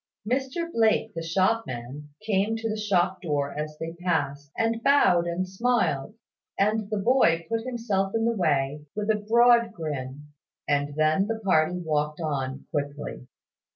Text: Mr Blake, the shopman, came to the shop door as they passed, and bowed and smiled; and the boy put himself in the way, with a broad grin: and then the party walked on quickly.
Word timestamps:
Mr 0.27 0.71
Blake, 0.71 1.13
the 1.13 1.21
shopman, 1.21 2.09
came 2.25 2.55
to 2.55 2.67
the 2.67 2.75
shop 2.75 3.21
door 3.21 3.53
as 3.55 3.77
they 3.77 3.93
passed, 4.03 4.51
and 4.57 4.81
bowed 4.81 5.27
and 5.27 5.47
smiled; 5.47 6.15
and 6.57 6.89
the 6.89 6.97
boy 6.97 7.45
put 7.47 7.61
himself 7.61 8.15
in 8.15 8.25
the 8.25 8.35
way, 8.35 8.81
with 8.95 9.11
a 9.11 9.25
broad 9.29 9.71
grin: 9.73 10.25
and 10.67 10.95
then 10.95 11.27
the 11.27 11.39
party 11.41 11.77
walked 11.77 12.19
on 12.19 12.65
quickly. 12.71 13.27